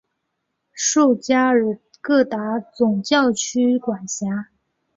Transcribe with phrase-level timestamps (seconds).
[0.73, 4.49] 受加尔各答总教区管辖。